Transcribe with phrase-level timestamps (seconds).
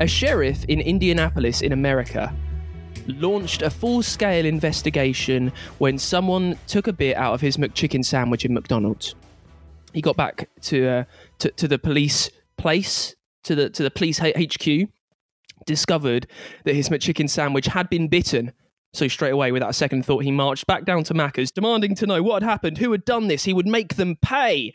[0.00, 2.34] A sheriff in Indianapolis, in America,
[3.06, 8.46] launched a full scale investigation when someone took a bit out of his McChicken sandwich
[8.46, 9.14] in McDonald's.
[9.92, 11.04] He got back to, uh,
[11.40, 13.14] to, to the police place,
[13.44, 14.88] to the, to the police HQ,
[15.66, 16.26] discovered
[16.64, 18.52] that his McChicken sandwich had been bitten.
[18.94, 22.06] So straight away, without a second thought, he marched back down to Macca's, demanding to
[22.06, 23.44] know what had happened, who had done this.
[23.44, 24.72] He would make them pay.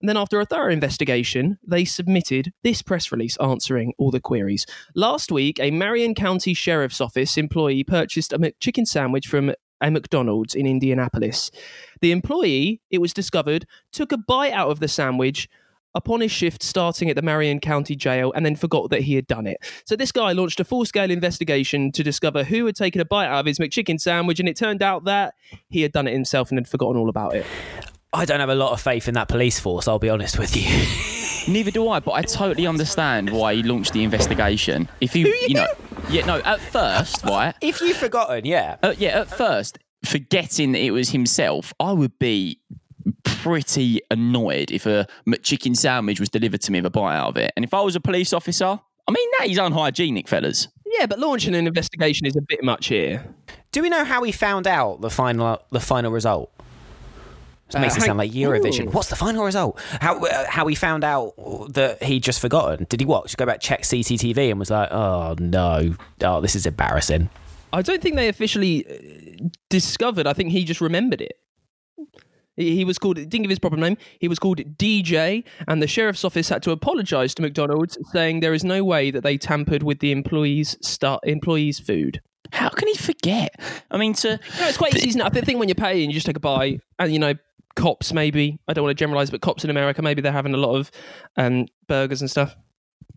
[0.00, 4.64] And then, after a thorough investigation, they submitted this press release answering all the queries.
[4.94, 10.54] Last week, a Marion County Sheriff's Office employee purchased a McChicken sandwich from a McDonald's
[10.54, 11.50] in Indianapolis.
[12.00, 15.48] The employee, it was discovered, took a bite out of the sandwich
[15.94, 19.26] upon his shift starting at the Marion County Jail and then forgot that he had
[19.26, 19.58] done it.
[19.84, 23.40] So this guy launched a full-scale investigation to discover who had taken a bite out
[23.40, 25.34] of his McChicken sandwich and it turned out that
[25.68, 27.46] he had done it himself and had forgotten all about it.
[28.12, 30.56] I don't have a lot of faith in that police force, I'll be honest with
[30.56, 31.52] you.
[31.52, 34.88] Neither do I, but I totally understand why he launched the investigation.
[35.00, 35.68] If you, you know,
[36.08, 37.54] yeah, no, at first, right?
[37.60, 38.76] if you've forgotten, yeah.
[38.82, 42.60] Uh, yeah, at first, forgetting that it was himself, I would be
[43.24, 47.36] pretty annoyed if a McChicken sandwich was delivered to me with a bite out of
[47.36, 47.52] it.
[47.56, 50.68] And if I was a police officer, I mean, that is unhygienic, fellas.
[50.86, 53.24] Yeah, but launching an investigation is a bit much here.
[53.72, 56.50] Do we know how he found out the final the final result?
[57.68, 58.86] This Uh, makes it sound like Eurovision.
[58.88, 58.90] Ooh.
[58.90, 59.78] What's the final result?
[60.00, 61.34] How uh, how he found out
[61.74, 62.86] that he'd just forgotten?
[62.88, 63.24] Did he what?
[63.24, 67.28] Just go back check CCTV and was like, oh no, oh this is embarrassing.
[67.72, 70.26] I don't think they officially uh, discovered.
[70.26, 71.38] I think he just remembered it.
[72.56, 73.96] He was called, didn't give his proper name.
[74.18, 78.52] He was called DJ, and the sheriff's office had to apologise to McDonald's, saying there
[78.52, 82.20] is no way that they tampered with the employees' start employees' food.
[82.52, 83.54] How can he forget?
[83.92, 85.22] I mean, to No, it's quite easy.
[85.22, 87.34] I think when you're paying, you just take a bite, and you know,
[87.78, 88.58] cops maybe.
[88.68, 90.90] I don't want to generalise, but cops in America maybe they're having a lot of
[91.36, 92.54] um, burgers and stuff.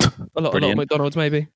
[0.00, 1.48] A lot, a lot of McDonald's maybe.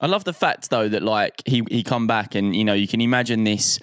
[0.00, 2.86] I love the fact though that like he he come back and you know you
[2.86, 3.78] can imagine this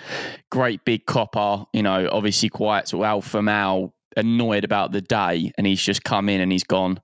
[0.52, 5.52] great big copper, you know, obviously quite sort of alpha male, annoyed about the day,
[5.58, 7.00] and he's just come in and he's gone,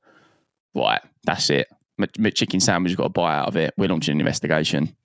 [0.75, 1.67] right, that's it.
[1.97, 3.73] My, my chicken sandwich got a bite out of it.
[3.77, 4.95] We're launching an investigation.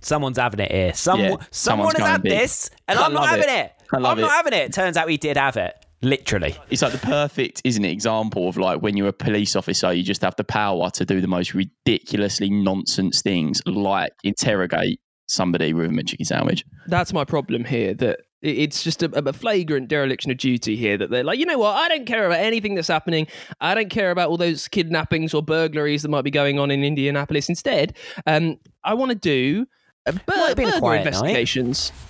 [0.00, 0.92] Someone's having it here.
[0.94, 2.32] Some, Yeah, someone someone's has had big.
[2.32, 3.66] this, and I I'm not having it.
[3.66, 3.72] it.
[3.92, 4.34] I love I'm not it.
[4.34, 4.72] having it.
[4.72, 5.74] Turns out he did have it.
[6.02, 6.56] Literally.
[6.68, 10.02] It's like the perfect, isn't it, example of like when you're a police officer, you
[10.02, 15.96] just have the power to do the most ridiculously nonsense things, like interrogate somebody with
[15.96, 16.64] a chicken sandwich.
[16.88, 17.94] That's my problem here.
[17.94, 20.98] That it's just a, a flagrant dereliction of duty here.
[20.98, 21.76] That they're like, you know what?
[21.76, 23.28] I don't care about anything that's happening.
[23.60, 26.82] I don't care about all those kidnappings or burglaries that might be going on in
[26.82, 27.48] Indianapolis.
[27.48, 27.96] Instead,
[28.26, 29.66] um, I want to do
[30.06, 32.02] uh, bur- Might have been a burglar quiet night.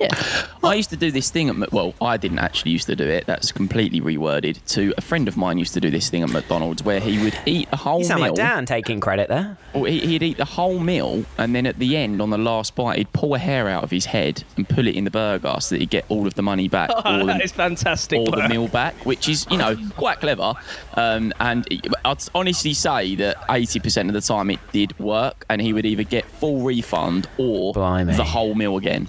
[0.00, 0.48] Investigations.
[0.64, 3.04] I used to do this thing at Mc- well, I didn't actually used to do
[3.04, 3.26] it.
[3.26, 4.64] That's completely reworded.
[4.74, 7.38] To a friend of mine used to do this thing at McDonald's where he would
[7.46, 8.30] eat a whole You sound meal.
[8.32, 9.56] like Dan taking credit there.
[9.74, 12.98] He, he'd eat the whole meal, and then at the end, on the last bite,
[12.98, 15.74] he'd pull a hair out of his head and put it in the burger so
[15.74, 18.18] that he'd get all of the money back, or that the, is fantastic.
[18.18, 18.50] or the work.
[18.50, 20.54] meal back, which is, you know, quite clever.
[20.94, 21.66] Um, and
[22.04, 26.02] I'd honestly say that 80% of the time it did work, and he would either
[26.04, 28.14] get full refund or Blimey.
[28.16, 29.08] the whole meal again.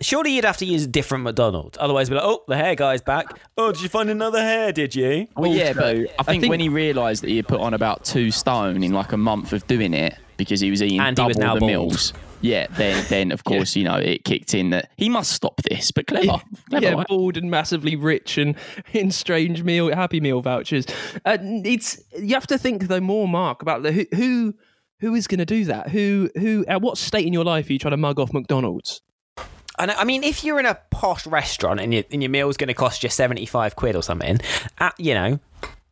[0.00, 1.76] Surely you'd have to use a different McDonald's.
[1.80, 3.26] Otherwise, be like, oh, the hair guy's back.
[3.56, 5.26] Oh, did you find another hair, did you?
[5.36, 8.04] Well, yeah, but I think, think- when he realised that he had put on about
[8.04, 11.14] two stone in like a month of doing it because he was eating And he
[11.14, 11.70] double was now the bald.
[11.70, 12.12] meals.
[12.42, 15.90] Yeah, then then of course you know it kicked in that he must stop this.
[15.90, 16.84] But clever, clever.
[16.84, 17.06] yeah, right?
[17.08, 18.54] bald and massively rich and
[18.92, 20.84] in strange meal happy meal vouchers.
[21.24, 24.54] Uh, it's you have to think though more, Mark, about the who who,
[25.00, 25.88] who is going to do that.
[25.88, 29.00] Who who at what state in your life are you trying to mug off McDonald's?
[29.78, 32.68] And I mean, if you're in a posh restaurant and your, and your meal's going
[32.68, 34.40] to cost you 75 quid or something,
[34.78, 35.38] uh, you know,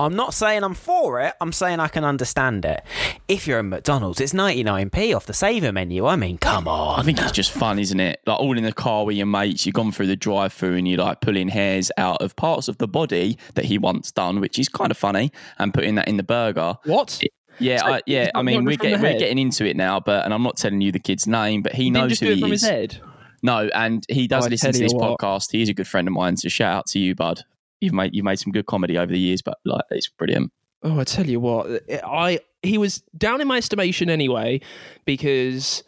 [0.00, 1.34] I'm not saying I'm for it.
[1.40, 2.82] I'm saying I can understand it.
[3.28, 6.04] If you're in McDonald's, it's 99p off the saver menu.
[6.06, 6.98] I mean, come on.
[6.98, 8.20] I think it's just fun, isn't it?
[8.26, 10.98] Like all in the car with your mates, you've gone through the drive-through and you're
[10.98, 14.68] like pulling hairs out of parts of the body that he once done, which is
[14.68, 16.76] kind of funny, and putting that in the burger.
[16.84, 17.22] What?
[17.60, 18.30] Yeah, So I, yeah.
[18.34, 20.90] I mean, we're getting we're getting into it now, but and I'm not telling you
[20.90, 22.98] the kid's name, but he Didn't knows just who do it he from is.
[23.44, 23.70] His head.
[23.70, 25.18] No, and he does Oh, listen to this what.
[25.18, 25.52] podcast.
[25.52, 27.42] He is a good friend of mine, so shout out to you, bud.
[27.80, 30.52] you've made you've made some good comedy over the years, but like it's brilliant.
[30.82, 34.60] Oh, I tell you what, eh, I he was down in my estimation anyway
[35.04, 35.82] because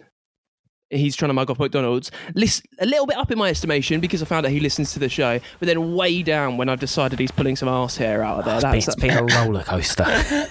[0.91, 2.11] he's trying to mug off McDonald's.
[2.35, 4.99] List, a little bit up in my estimation because I found out he listens to
[4.99, 8.39] the show, but then way down when I've decided he's pulling some arse hair out
[8.41, 8.55] of there.
[8.57, 10.05] It's been, That's it's been a roller coaster.